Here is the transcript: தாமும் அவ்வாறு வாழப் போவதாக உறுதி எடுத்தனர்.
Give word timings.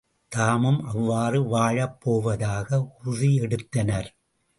தாமும் 0.31 0.79
அவ்வாறு 0.85 1.39
வாழப் 1.47 2.01
போவதாக 2.01 2.79
உறுதி 2.99 3.35
எடுத்தனர். 3.35 4.09